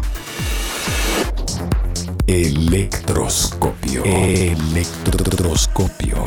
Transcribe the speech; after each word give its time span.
Electroscopio. 2.27 4.03
Electroscopio. 4.03 6.23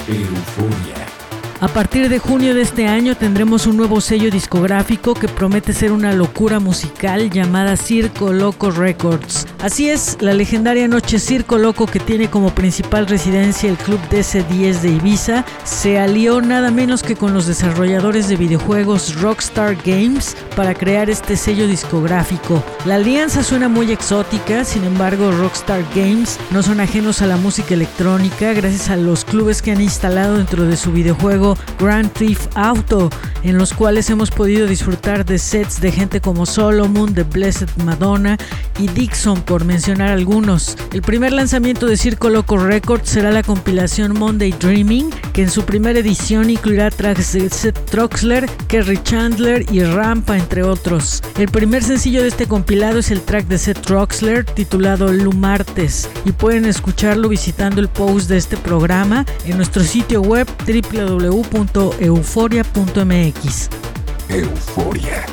Euforia. 0.10 1.03
A 1.64 1.70
partir 1.70 2.10
de 2.10 2.20
junio 2.20 2.54
de 2.54 2.62
este 2.62 2.88
año 2.88 3.16
tendremos 3.16 3.68
un 3.68 3.78
nuevo 3.78 4.02
sello 4.02 4.30
discográfico 4.30 5.14
que 5.14 5.30
promete 5.30 5.72
ser 5.72 5.94
una 5.94 6.12
locura 6.12 6.60
musical 6.60 7.30
llamada 7.30 7.78
Circo 7.78 8.34
Loco 8.34 8.70
Records. 8.70 9.48
Así 9.62 9.90
es, 9.90 10.18
la 10.20 10.34
legendaria 10.34 10.90
noche 10.90 11.20
Circo 11.20 11.58
Loco 11.58 11.86
que 11.86 12.02
tiene 12.02 12.30
como 12.30 12.54
principal 12.54 13.08
residencia 13.08 13.70
el 13.70 13.78
club 13.78 13.98
DC10 14.12 14.82
de 14.82 14.90
Ibiza 14.90 15.46
se 15.64 15.98
alió 16.00 16.42
nada 16.42 16.70
menos 16.70 17.02
que 17.02 17.16
con 17.16 17.34
los 17.34 17.48
desarrolladores 17.48 18.28
de 18.28 18.36
videojuegos 18.36 19.22
Rockstar 19.22 19.78
Games 19.86 20.36
para 20.58 20.74
crear 20.74 21.10
este 21.10 21.38
sello 21.38 21.66
discográfico. 21.66 22.62
La 22.84 22.96
alianza 22.96 23.42
suena 23.42 23.70
muy 23.70 23.90
exótica, 23.94 24.66
sin 24.66 24.84
embargo 24.84 25.32
Rockstar 25.32 25.82
Games 25.96 26.38
no 26.52 26.62
son 26.62 26.82
ajenos 26.82 27.22
a 27.22 27.28
la 27.28 27.38
música 27.38 27.74
electrónica 27.74 28.52
gracias 28.52 28.90
a 28.90 28.98
los 28.98 29.24
clubes 29.24 29.62
que 29.62 29.72
han 29.72 29.80
instalado 29.80 30.40
dentro 30.40 30.66
de 30.66 30.76
su 30.76 30.92
videojuego 30.92 31.53
Grand 31.80 32.12
Theft 32.12 32.56
Auto, 32.56 33.10
en 33.44 33.58
los 33.58 33.74
cuales 33.74 34.10
hemos 34.10 34.32
podido 34.32 34.68
disfrutar 34.68 35.26
de 35.26 35.38
sets 35.38 35.82
de 35.82 35.92
gente 35.92 36.22
como 36.22 36.46
Solomon, 36.46 37.14
The 37.14 37.24
Blessed 37.24 37.70
Madonna 37.84 38.38
y 38.80 38.88
Dixon, 38.88 39.42
por 39.42 39.66
mencionar 39.66 40.10
algunos. 40.10 40.78
El 40.94 41.02
primer 41.02 41.34
lanzamiento 41.34 41.88
de 41.88 41.98
Circo 41.98 42.30
Loco 42.30 42.58
Records 42.58 43.10
será 43.10 43.32
la 43.32 43.44
compilación 43.44 44.18
Monday 44.18 44.52
Dreaming, 44.52 45.10
que 45.34 45.44
en 45.44 45.50
su 45.50 45.64
primera 45.64 46.00
edición 46.00 46.50
incluirá 46.50 46.90
tracks 46.90 47.34
de 47.34 47.50
Seth 47.50 47.86
Troxler, 47.90 48.50
Kerry 48.68 49.02
Chandler 49.04 49.66
y 49.72 49.84
Rampa, 49.84 50.38
entre 50.38 50.64
otros. 50.64 51.22
El 51.38 51.50
primer 51.50 51.84
sencillo 51.84 52.22
de 52.22 52.30
este 52.30 52.48
compilado 52.48 53.00
es 53.00 53.12
el 53.12 53.22
track 53.22 53.48
de 53.48 53.58
Seth 53.58 53.82
Troxler 53.82 54.46
titulado 54.46 55.12
Lumartes 55.12 56.10
y 56.26 56.32
pueden 56.32 56.66
escucharlo 56.66 57.30
visitando 57.30 57.82
el 57.82 57.90
post 57.90 58.30
de 58.30 58.38
este 58.38 58.58
programa 58.58 59.26
en 59.46 59.58
nuestro 59.58 59.84
sitio 59.84 60.22
web 60.22 60.48
www 60.66 61.33
www.euforia.mx. 61.34 63.70
Euforia. 64.30 65.26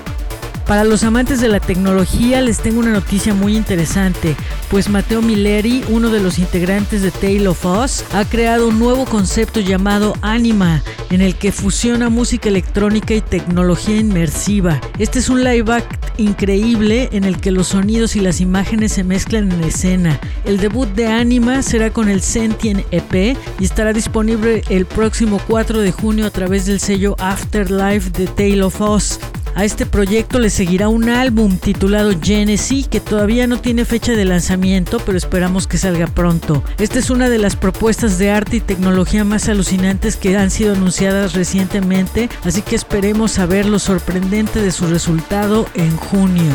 Para 0.67 0.85
los 0.85 1.03
amantes 1.03 1.41
de 1.41 1.49
la 1.49 1.61
tecnología 1.61 2.41
les 2.41 2.61
tengo 2.61 2.79
una 2.79 2.93
noticia 2.93 3.35
muy 3.35 3.57
interesante, 3.57 4.37
pues 4.71 4.89
Mateo 4.89 5.21
Milleri, 5.21 5.85
uno 5.89 6.11
de 6.11 6.21
los 6.21 6.39
integrantes 6.39 7.03
de 7.03 7.11
Tale 7.11 7.49
of 7.49 7.67
Us, 7.67 8.05
ha 8.15 8.25
creado 8.25 8.69
un 8.69 8.79
nuevo 8.79 9.05
concepto 9.05 9.59
llamado 9.59 10.15
Anima, 10.23 10.85
en 11.11 11.23
el 11.23 11.35
que 11.35 11.51
fusiona 11.51 12.09
música 12.09 12.49
electrónica 12.49 13.15
y 13.15 13.21
tecnología 13.21 13.97
inmersiva. 13.97 14.81
Este 14.99 15.19
es 15.19 15.29
un 15.29 15.43
live 15.43 15.73
act 15.73 16.00
increíble 16.21 17.09
en 17.13 17.25
el 17.25 17.41
que 17.41 17.51
los 17.51 17.69
sonidos 17.69 18.15
y 18.15 18.21
las 18.21 18.41
imágenes 18.41 18.93
se 18.93 19.05
mezclan 19.05 19.51
en 19.51 19.65
escena. 19.65 20.21
El 20.45 20.59
debut 20.59 20.89
de 20.89 21.07
Anima 21.07 21.63
será 21.63 21.91
con 21.91 22.09
el 22.09 22.21
Sentient 22.21 22.85
EP 22.91 23.37
y 23.59 23.65
estará 23.65 23.93
disponible 23.93 24.63
el 24.69 24.87
próximo 24.87 25.41
4 25.49 25.81
de 25.81 25.93
junio 25.93 26.27
a 26.27 26.31
través 26.31 26.67
del 26.67 26.81
sello 26.81 27.17
Afterlife 27.19 28.11
de 28.11 28.27
Tale 28.27 28.63
of 28.63 28.81
Us. 28.81 29.19
A 29.55 29.65
este 29.65 29.87
proyecto 29.87 30.39
le 30.39 30.51
seguirá 30.51 30.89
un 30.89 31.09
álbum 31.09 31.59
titulado 31.59 32.13
Genesis 32.23 32.89
que 32.89 33.01
todavía 33.01 33.47
no 33.47 33.61
tiene 33.61 33.85
fecha 33.85 34.13
de 34.13 34.25
lanzamiento, 34.25 35.01
pero 35.05 35.19
esperamos 35.19 35.67
que 35.67 35.79
salga 35.79 36.07
pronto. 36.07 36.63
Esta 36.79 36.99
es 36.99 37.11
una 37.11 37.29
de 37.29 37.39
las 37.39 37.57
propuestas 37.57 38.19
de 38.19 38.31
arte 38.31 38.57
y 38.57 38.61
tecnología 38.61 39.25
más 39.25 39.49
alucinantes 39.49 40.17
que 40.17 40.37
han 40.37 40.51
sido 40.51 40.75
anunciadas 40.75 41.35
recientemente, 41.35 42.29
así 42.45 42.63
que 42.63 42.77
esperemos 42.77 43.33
saber 43.33 43.67
lo 43.67 43.79
sorprendente 43.79 44.61
de 44.63 44.71
su 44.71 44.87
resultado 44.87 45.67
en 45.75 45.97
junio. 45.97 46.53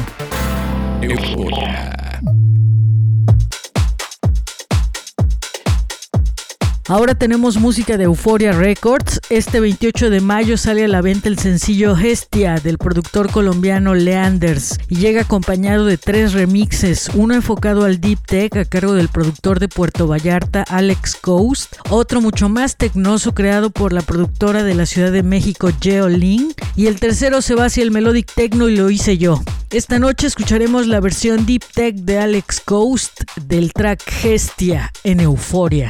Ahora 6.87 7.15
tenemos 7.15 7.57
música 7.57 7.97
de 7.97 8.03
Euphoria 8.03 8.51
Records. 8.51 9.19
Este 9.31 9.59
28 9.59 10.11
de 10.11 10.21
mayo 10.21 10.55
sale 10.55 10.83
a 10.83 10.87
la 10.87 11.01
venta 11.01 11.29
el 11.29 11.39
sencillo 11.39 11.97
Hestia 11.97 12.59
del 12.59 12.77
productor 12.77 13.31
colombiano 13.31 13.95
Leanders 13.95 14.77
y 14.87 14.97
llega 14.97 15.21
acompañado 15.21 15.85
de 15.85 15.97
tres 15.97 16.33
remixes, 16.33 17.09
uno 17.15 17.33
enfocado 17.33 17.85
al 17.85 17.99
deep 17.99 18.19
tech 18.27 18.55
a 18.57 18.65
cargo 18.65 18.93
del 18.93 19.09
productor 19.09 19.59
de 19.59 19.67
Puerto 19.67 20.07
Vallarta 20.07 20.61
Alex 20.61 21.15
Coast, 21.15 21.77
otro 21.89 22.21
mucho 22.21 22.49
más 22.49 22.77
tecnoso 22.77 23.33
creado 23.33 23.71
por 23.71 23.91
la 23.91 24.03
productora 24.03 24.61
de 24.61 24.75
la 24.75 24.85
Ciudad 24.85 25.11
de 25.11 25.23
México 25.23 25.71
Geo 25.81 26.07
Ling 26.07 26.53
y 26.75 26.85
el 26.85 26.99
tercero 26.99 27.41
se 27.41 27.55
va 27.55 27.65
hacia 27.65 27.81
el 27.81 27.89
melodic 27.89 28.31
techno 28.31 28.69
y 28.69 28.77
lo 28.77 28.91
hice 28.91 29.17
yo. 29.17 29.41
Esta 29.71 29.97
noche 29.97 30.27
escucharemos 30.27 30.85
la 30.85 30.99
versión 30.99 31.47
deep 31.47 31.63
tech 31.73 31.95
de 31.95 32.19
Alex 32.19 32.61
Coast 32.63 33.21
del 33.41 33.73
track 33.73 34.03
Hestia 34.23 34.91
en 35.03 35.19
Euphoria. 35.21 35.89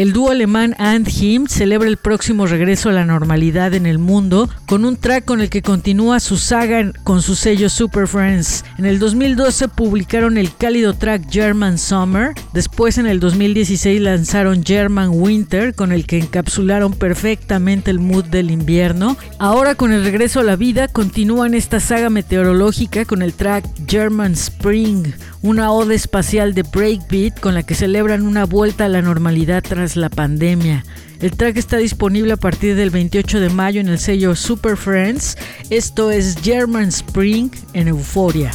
El 0.00 0.14
dúo 0.14 0.30
alemán 0.30 0.74
And 0.78 1.06
Him 1.06 1.46
celebra 1.46 1.86
el 1.86 1.98
próximo 1.98 2.46
regreso 2.46 2.88
a 2.88 2.92
la 2.92 3.04
normalidad 3.04 3.74
en 3.74 3.84
el 3.84 3.98
mundo 3.98 4.48
con 4.64 4.86
un 4.86 4.96
track 4.96 5.26
con 5.26 5.42
el 5.42 5.50
que 5.50 5.60
continúa 5.60 6.20
su 6.20 6.38
saga 6.38 6.90
con 7.04 7.20
su 7.20 7.34
sello 7.34 7.68
Super 7.68 8.08
Friends. 8.08 8.64
En 8.78 8.86
el 8.86 8.98
2012 8.98 9.68
publicaron 9.68 10.38
el 10.38 10.56
cálido 10.56 10.94
track 10.94 11.30
German 11.30 11.76
Summer, 11.76 12.32
después 12.54 12.96
en 12.96 13.04
el 13.04 13.20
2016 13.20 14.00
lanzaron 14.00 14.64
German 14.64 15.10
Winter 15.12 15.74
con 15.74 15.92
el 15.92 16.06
que 16.06 16.16
encapsularon 16.16 16.94
perfectamente 16.94 17.90
el 17.90 17.98
mood 17.98 18.24
del 18.24 18.50
invierno. 18.50 19.18
Ahora 19.38 19.74
con 19.74 19.92
el 19.92 20.02
regreso 20.02 20.40
a 20.40 20.44
la 20.44 20.56
vida 20.56 20.88
continúan 20.88 21.52
esta 21.52 21.78
saga 21.78 22.08
meteorológica 22.08 23.04
con 23.04 23.20
el 23.20 23.34
track 23.34 23.66
German 23.86 24.32
Spring, 24.32 25.12
una 25.42 25.72
oda 25.72 25.94
espacial 25.94 26.54
de 26.54 26.62
breakbeat 26.62 27.40
con 27.40 27.54
la 27.54 27.62
que 27.62 27.74
celebran 27.74 28.26
una 28.26 28.44
vuelta 28.44 28.84
a 28.84 28.88
la 28.88 29.02
normalidad 29.02 29.62
tras 29.62 29.96
la 29.96 30.08
pandemia. 30.08 30.84
El 31.20 31.32
track 31.32 31.56
está 31.56 31.76
disponible 31.76 32.32
a 32.32 32.36
partir 32.36 32.76
del 32.76 32.90
28 32.90 33.40
de 33.40 33.50
mayo 33.50 33.80
en 33.80 33.88
el 33.88 33.98
sello 33.98 34.34
Super 34.34 34.76
Friends. 34.76 35.36
Esto 35.68 36.10
es 36.10 36.36
German 36.42 36.88
Spring 36.88 37.50
en 37.74 37.88
Euforia. 37.88 38.50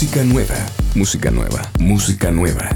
Música 0.00 0.24
nueva, 0.24 0.54
música 0.94 1.30
nueva, 1.30 1.72
música 1.78 2.30
nueva. 2.30 2.70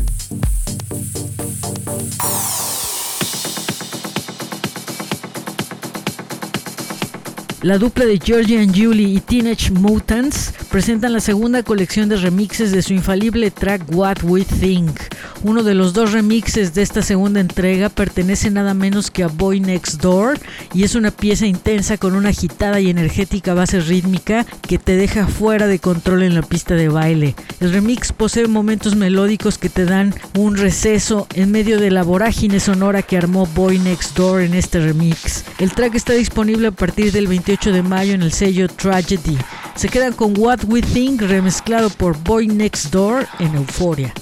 La 7.63 7.79
dupla 7.79 8.05
de 8.05 8.19
Georgie 8.23 8.61
and 8.61 8.77
Julie 8.77 9.09
y 9.09 9.21
Teenage 9.21 9.71
Mutants 9.71 10.53
presentan 10.71 11.15
la 11.15 11.21
segunda 11.21 11.63
colección 11.63 12.11
de 12.11 12.17
remixes 12.19 12.73
de 12.73 12.83
su 12.83 12.93
infalible 12.93 13.51
track 13.51 13.81
What 13.91 14.19
We 14.25 14.45
Think. 14.45 15.14
Uno 15.45 15.63
de 15.63 15.75
los 15.75 15.93
dos 15.93 16.13
remixes 16.13 16.73
de 16.73 16.81
esta 16.81 17.03
segunda 17.03 17.39
entrega 17.39 17.91
pertenece 17.91 18.51
nada 18.51 18.73
menos 18.73 19.11
que 19.11 19.23
a 19.23 19.27
Boy 19.27 19.61
Next 19.61 20.01
Door 20.01 20.41
y 20.73 20.85
es 20.85 20.95
una 20.95 21.11
pieza 21.11 21.45
intensa 21.45 21.99
con 21.99 22.15
una 22.15 22.31
agitada 22.31 22.81
y 22.81 22.89
energética 22.89 23.53
base 23.53 23.81
rítmica 23.81 24.47
que 24.63 24.79
te 24.79 24.97
deja 24.97 25.27
fuera 25.27 25.67
de 25.67 25.79
control 25.79 26.23
en 26.23 26.35
la 26.35 26.41
pista 26.41 26.77
de 26.77 26.89
baile. 26.89 27.35
El 27.61 27.75
remix 27.75 28.11
posee 28.11 28.49
momentos 28.49 28.97
melódicos 28.97 29.59
que 29.59 29.69
te 29.69 29.85
dan 29.85 30.15
un 30.39 30.57
receso 30.57 31.27
en 31.35 31.51
medio 31.51 31.79
de 31.79 31.91
la 31.91 32.05
vorágine 32.05 32.59
sonora 32.59 33.03
que 33.03 33.19
armó 33.19 33.45
Boy 33.45 33.79
Next 33.79 34.17
Door 34.17 34.41
en 34.41 34.55
este 34.55 34.81
remix. 34.81 35.45
El 35.59 35.73
track 35.73 35.95
está 35.95 36.15
disponible 36.15 36.69
a 36.69 36.73
partir 36.73 37.13
del 37.13 37.27
28 37.27 37.71
de 37.71 37.83
mayo 37.83 38.15
en 38.15 38.23
el 38.23 38.33
sello 38.33 38.67
Tragedy. 38.67 39.37
Se 39.77 39.91
quedan 39.91 40.15
con 40.15 40.33
What 40.39 40.61
We 40.69 40.81
Think 40.81 41.21
remezclado 41.21 41.91
por 41.91 42.17
Boy 42.17 42.49
Next 42.49 42.91
Door 42.91 43.27
en 43.41 43.55
Euforia. 43.57 44.15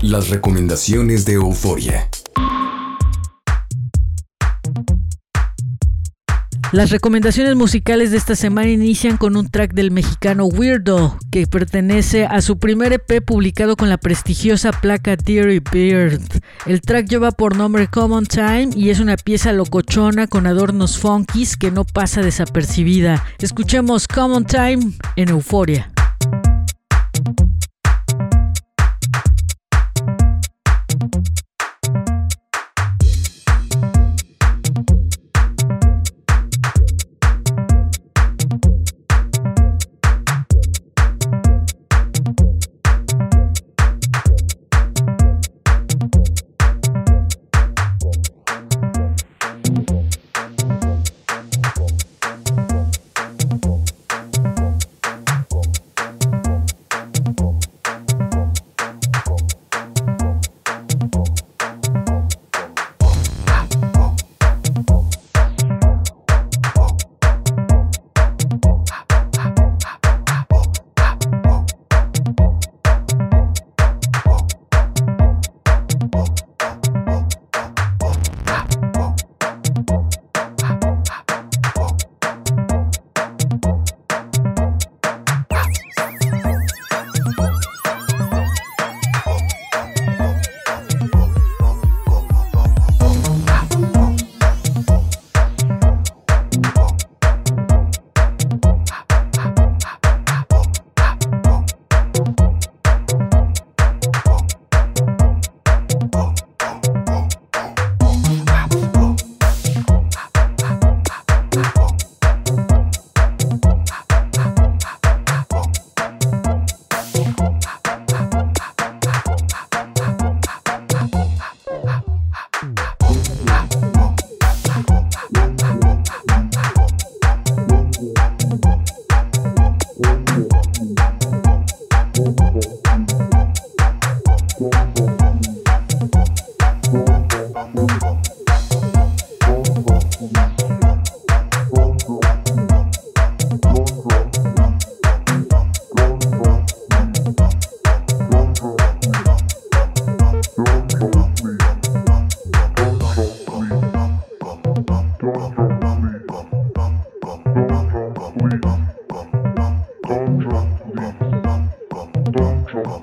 Las 0.00 0.28
recomendaciones 0.28 1.24
de 1.24 1.34
Euforia. 1.34 2.08
Las 6.72 6.90
recomendaciones 6.90 7.54
musicales 7.54 8.10
de 8.10 8.16
esta 8.16 8.34
semana 8.34 8.70
inician 8.70 9.18
con 9.18 9.36
un 9.36 9.48
track 9.48 9.72
del 9.72 9.92
mexicano 9.92 10.46
Weirdo, 10.46 11.18
que 11.30 11.46
pertenece 11.46 12.24
a 12.24 12.40
su 12.40 12.58
primer 12.58 12.92
EP 12.92 13.24
publicado 13.24 13.76
con 13.76 13.88
la 13.88 13.98
prestigiosa 13.98 14.72
placa 14.72 15.16
Theory 15.16 15.60
Beard. 15.60 16.20
El 16.66 16.80
track 16.80 17.06
lleva 17.06 17.30
por 17.30 17.56
nombre 17.56 17.86
Common 17.86 18.26
Time 18.26 18.70
y 18.74 18.90
es 18.90 18.98
una 18.98 19.16
pieza 19.16 19.52
locochona 19.52 20.26
con 20.26 20.48
adornos 20.48 20.98
funkies 20.98 21.56
que 21.56 21.70
no 21.70 21.84
pasa 21.84 22.20
desapercibida. 22.20 23.22
Escuchemos 23.38 24.08
Common 24.08 24.44
Time 24.44 24.94
en 25.16 25.28
Euforia. 25.28 25.91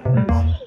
Mm-hmm. 0.06 0.59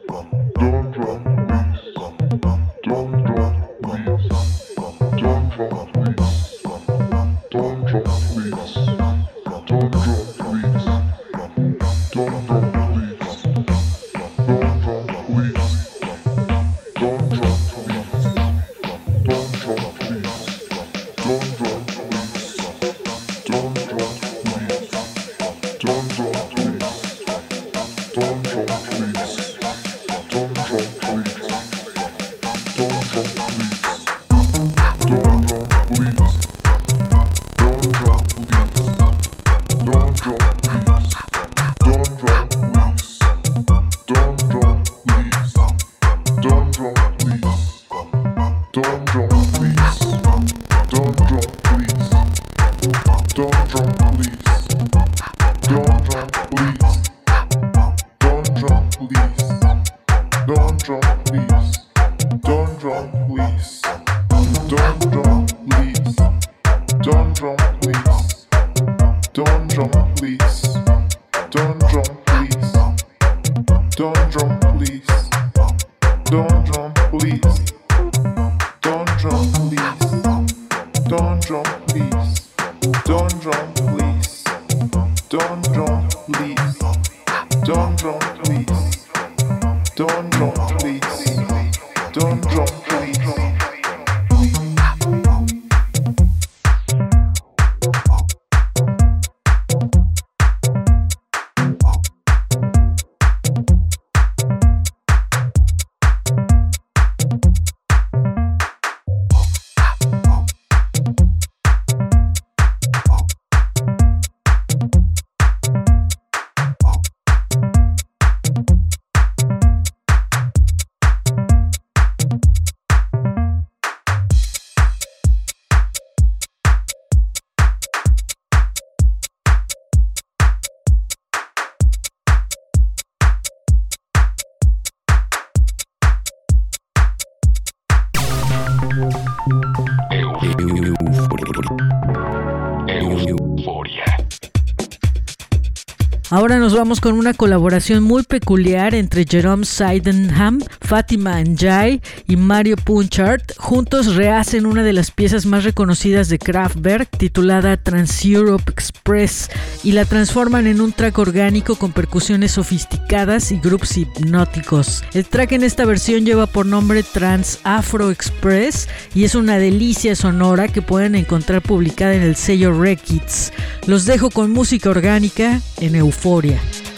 Vamos 146.76 147.00
con 147.00 147.14
una 147.14 147.34
colaboración 147.34 148.02
muy 148.04 148.22
peculiar 148.22 148.94
entre 148.94 149.24
Jerome 149.28 149.64
Sydenham, 149.64 150.60
Fatima 150.80 151.40
Njai 151.42 152.00
y 152.28 152.36
Mario 152.36 152.76
Punchard. 152.76 153.42
Juntos 153.58 154.14
rehacen 154.14 154.66
una 154.66 154.82
de 154.82 154.92
las 154.92 155.10
piezas 155.10 155.44
más 155.44 155.64
reconocidas 155.64 156.28
de 156.28 156.38
Kraftwerk 156.38 157.10
titulada 157.18 157.76
Trans 157.76 158.24
Europe 158.24 158.70
Express 158.70 159.50
y 159.82 159.92
la 159.92 160.04
transforman 160.04 160.66
en 160.66 160.80
un 160.80 160.92
track 160.92 161.18
orgánico 161.18 161.74
con 161.74 161.92
percusiones 161.92 162.52
sofisticadas 162.52 163.52
y 163.52 163.58
grupos 163.58 163.96
hipnóticos. 163.96 165.02
El 165.12 165.26
track 165.26 165.52
en 165.52 165.64
esta 165.64 165.84
versión 165.84 166.24
lleva 166.24 166.46
por 166.46 166.64
nombre 166.64 167.02
Trans 167.02 167.58
Afro 167.64 168.10
Express 168.10 168.88
y 169.14 169.24
es 169.24 169.34
una 169.34 169.58
delicia 169.58 170.14
sonora 170.16 170.68
que 170.68 170.80
pueden 170.80 171.16
encontrar 171.16 171.60
publicada 171.60 172.14
en 172.14 172.22
el 172.22 172.36
sello 172.36 172.72
Rekids. 172.80 173.52
Los 173.86 174.04
dejo 174.04 174.30
con 174.30 174.52
música 174.52 174.90
orgánica 174.90 175.60
en 175.80 175.96
euforia. 175.96 176.61
Thank 176.62 176.86
you. 176.86 176.91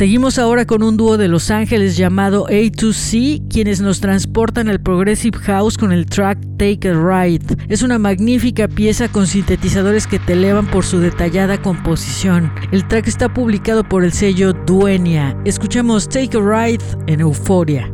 Seguimos 0.00 0.38
ahora 0.38 0.64
con 0.64 0.82
un 0.82 0.96
dúo 0.96 1.18
de 1.18 1.28
Los 1.28 1.50
Ángeles 1.50 1.98
llamado 1.98 2.46
A2C, 2.46 3.46
quienes 3.50 3.82
nos 3.82 4.00
transportan 4.00 4.70
al 4.70 4.80
Progressive 4.80 5.36
House 5.40 5.76
con 5.76 5.92
el 5.92 6.06
track 6.06 6.38
Take 6.56 6.88
a 6.88 6.94
Ride. 6.94 7.66
Es 7.68 7.82
una 7.82 7.98
magnífica 7.98 8.66
pieza 8.66 9.12
con 9.12 9.26
sintetizadores 9.26 10.06
que 10.06 10.18
te 10.18 10.32
elevan 10.32 10.66
por 10.68 10.86
su 10.86 11.00
detallada 11.00 11.60
composición. 11.60 12.50
El 12.72 12.88
track 12.88 13.08
está 13.08 13.34
publicado 13.34 13.84
por 13.84 14.02
el 14.02 14.14
sello 14.14 14.54
Duenia. 14.54 15.36
Escuchamos 15.44 16.08
Take 16.08 16.38
a 16.38 16.40
Ride 16.40 16.84
en 17.06 17.20
Euforia. 17.20 17.89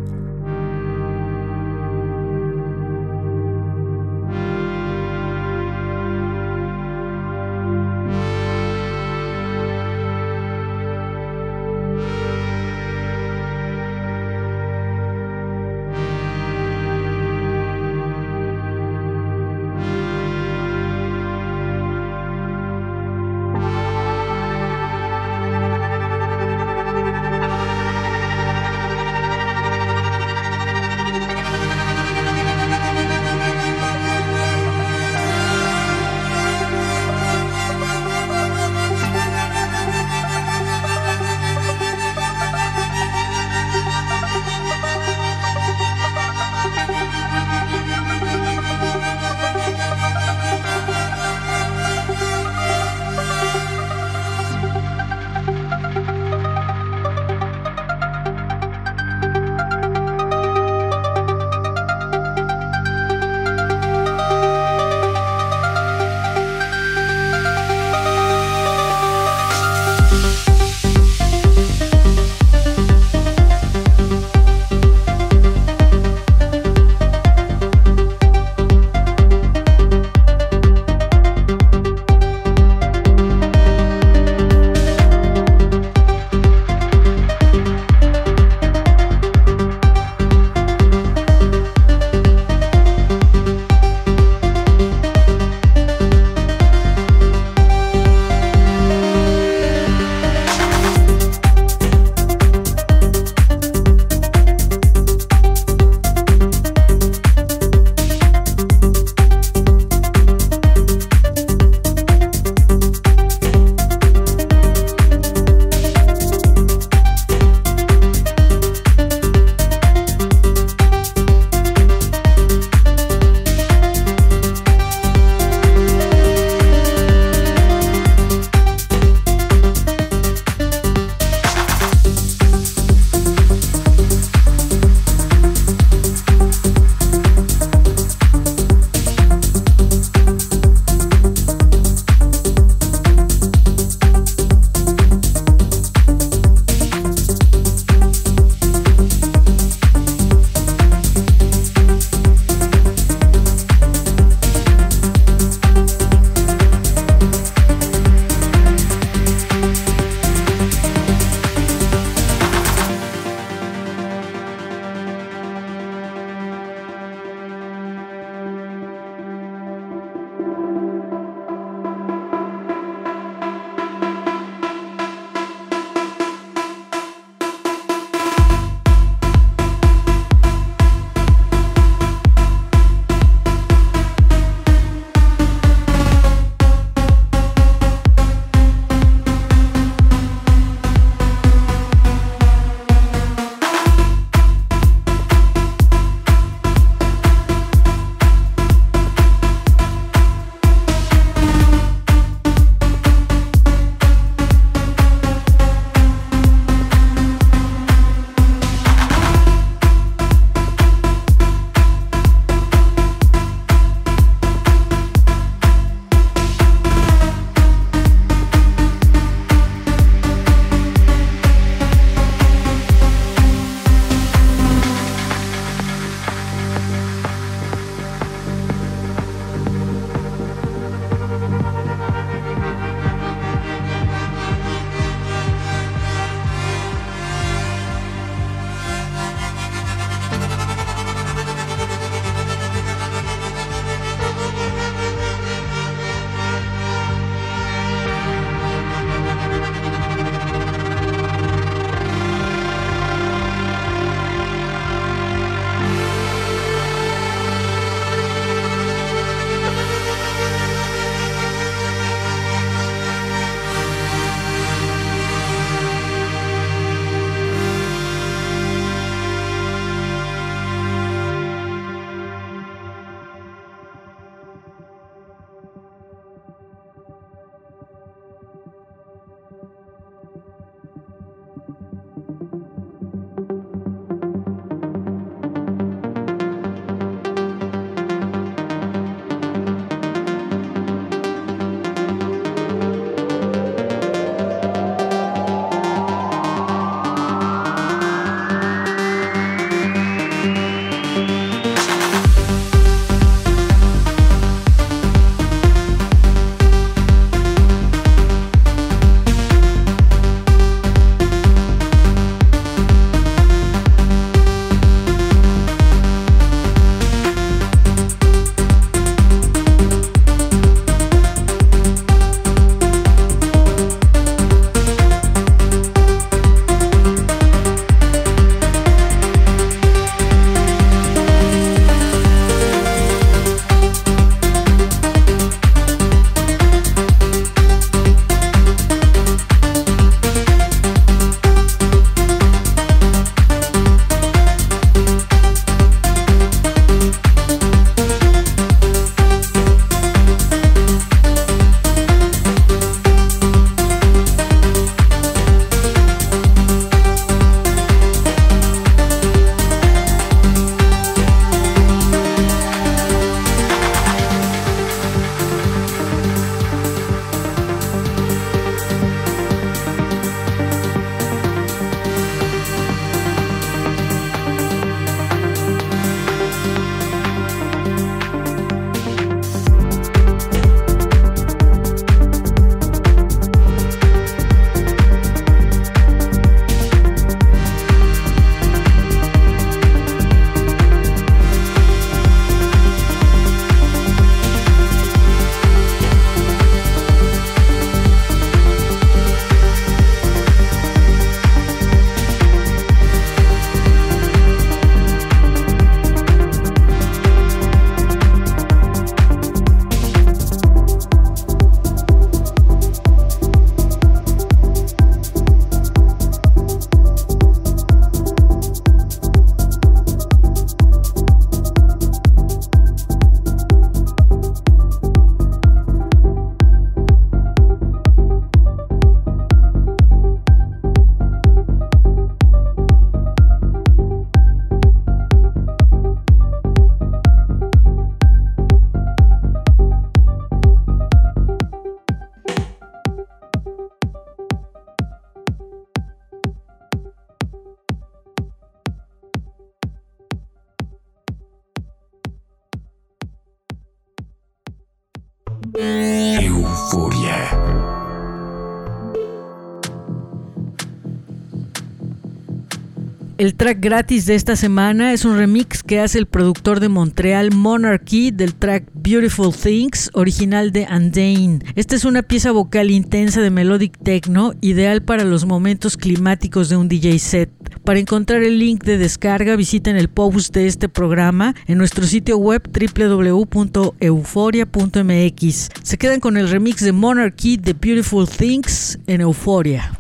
El 463.47 463.55
track 463.55 463.79
gratis 463.81 464.27
de 464.27 464.35
esta 464.35 464.57
semana 464.57 465.13
es 465.13 465.25
un 465.25 465.39
remix 465.39 465.85
que 465.85 466.01
hace 466.01 466.19
el 466.19 466.27
productor 466.27 466.81
de 466.81 466.89
Montreal 466.89 467.55
Monarchy 467.55 468.33
del 468.33 468.57
track 468.57 468.89
Beautiful 468.93 469.55
Things, 469.55 470.11
original 470.15 470.73
de 470.73 470.85
Andane. 470.87 471.61
Esta 471.77 471.95
es 471.95 472.05
una 472.05 472.23
pieza 472.23 472.51
vocal 472.51 472.91
intensa 472.91 473.41
de 473.41 473.51
melodic 473.51 473.97
techno, 474.03 474.53
ideal 474.63 475.05
para 475.05 475.23
los 475.23 475.45
momentos 475.45 475.97
climáticos 475.97 476.71
de 476.71 476.77
un 476.77 476.89
DJ 476.89 477.21
set. 477.21 477.49
Para 477.85 478.01
encontrar 478.01 478.43
el 478.43 478.59
link 478.59 478.83
de 478.83 478.99
descarga, 478.99 479.55
visiten 479.55 479.95
el 479.95 480.09
post 480.09 480.53
de 480.53 480.67
este 480.67 480.89
programa 480.89 481.55
en 481.69 481.79
nuestro 481.79 482.05
sitio 482.05 482.39
web 482.39 482.69
www.euforia.mx. 482.69 485.69
Se 485.85 485.99
quedan 485.99 486.19
con 486.19 486.37
el 486.37 486.51
remix 486.51 486.81
de 486.81 486.91
Monarchy 486.91 487.59
de 487.59 487.75
Beautiful 487.75 488.29
Things 488.29 488.99
en 489.07 489.21
Euforia. 489.21 489.96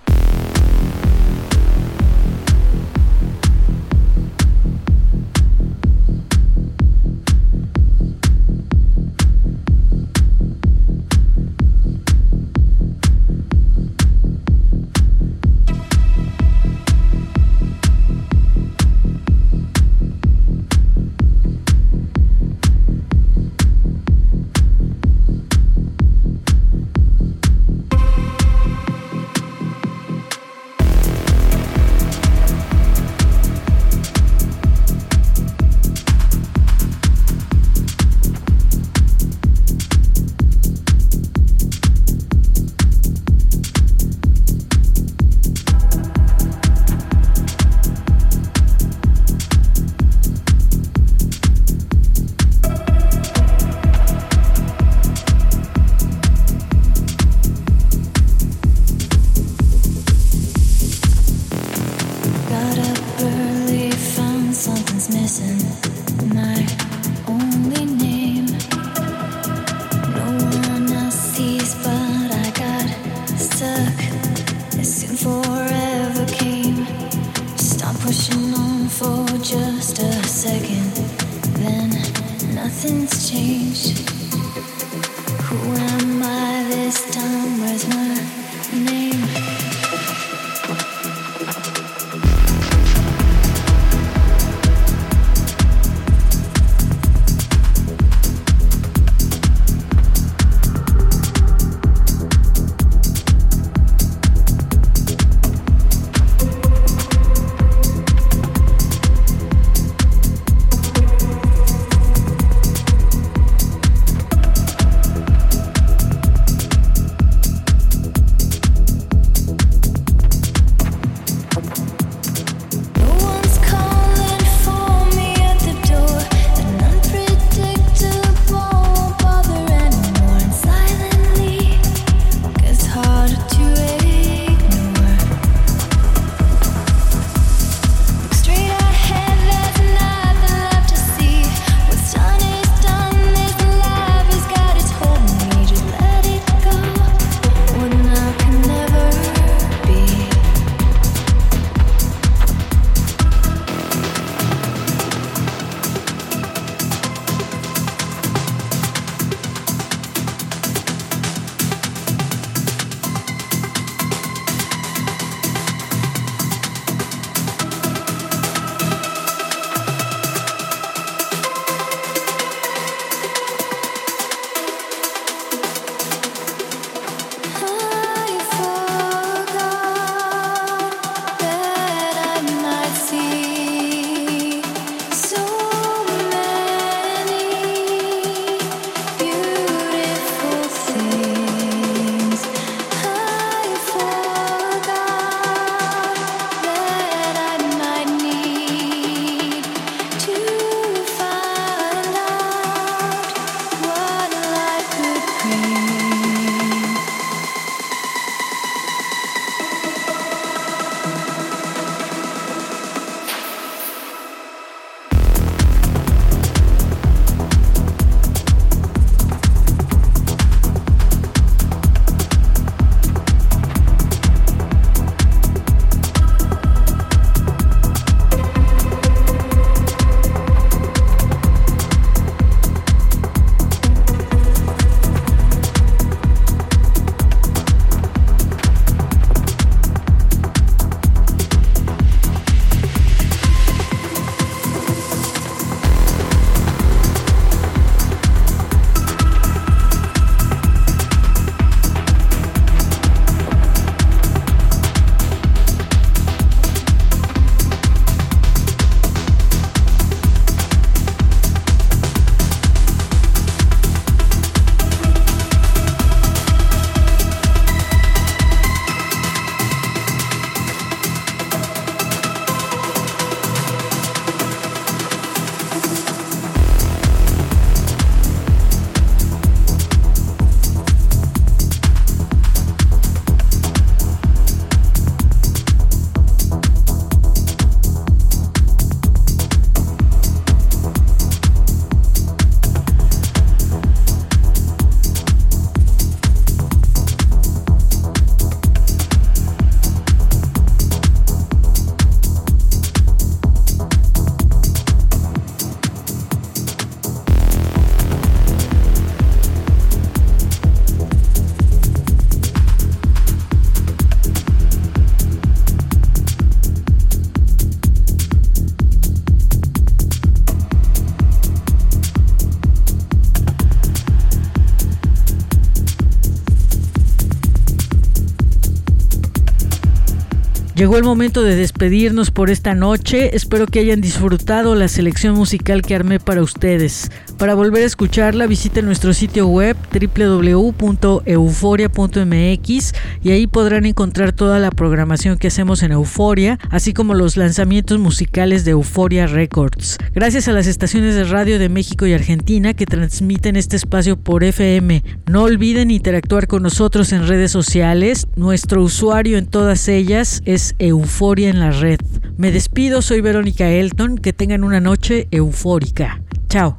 Llegó 330.87 330.99
el 330.99 331.03
momento 331.03 331.43
de 331.43 331.57
despedirnos 331.57 332.31
por 332.31 332.49
esta 332.49 332.77
noche. 332.77 333.35
Espero 333.35 333.67
que 333.67 333.81
hayan 333.81 334.01
disfrutado 334.01 334.77
la 334.77 334.87
selección 334.87 335.35
musical 335.35 335.83
que 335.83 335.97
armé 335.97 336.21
para 336.21 336.43
ustedes. 336.43 337.11
Para 337.39 337.55
volver 337.55 337.83
a 337.83 337.87
escucharla, 337.87 338.47
visiten 338.47 338.87
nuestro 338.87 339.13
sitio 339.13 339.47
web 339.47 339.77
www.euforia.mx 339.93 342.93
y 343.23 343.31
ahí 343.31 343.47
podrán 343.47 343.85
encontrar 343.85 344.33
toda 344.33 344.59
la 344.59 344.71
programación 344.71 345.37
que 345.37 345.49
hacemos 345.49 345.83
en 345.83 345.93
Euforia, 345.93 346.59
así 346.71 346.95
como 346.95 347.13
los 347.13 347.37
lanzamientos 347.37 347.99
musicales 347.99 348.65
de 348.65 348.71
Euforia 348.71 349.27
Records. 349.27 349.99
Gracias 350.15 350.49
a 350.49 350.53
las 350.53 350.67
estaciones 350.67 351.15
de 351.15 351.25
radio 351.25 351.59
de 351.59 351.69
México 351.69 352.07
y 352.07 352.15
Argentina 352.15 352.73
que 352.73 352.87
transmiten 352.87 353.57
este 353.57 353.77
espacio 353.77 354.17
por 354.17 354.43
FM. 354.43 355.05
No 355.27 355.43
olviden 355.43 355.91
interactuar 355.91 356.47
con 356.47 356.63
nosotros 356.63 357.13
en 357.13 357.29
redes 357.29 357.51
sociales. 357.51 358.29
Nuestro 358.37 358.83
usuario 358.83 359.37
en 359.37 359.47
todas 359.47 359.89
ellas 359.89 360.41
es 360.47 360.75
Euforia 360.79 361.51
en 361.51 361.61
la 361.61 361.71
red. 361.71 362.01
Me 362.39 362.51
despido, 362.51 363.03
soy 363.03 363.21
Verónica 363.21 363.69
Elton, 363.69 364.17
que 364.17 364.33
tengan 364.33 364.65
una 364.65 364.81
noche 364.81 365.29
eufórica. 365.31 366.23
Chao. 366.49 366.79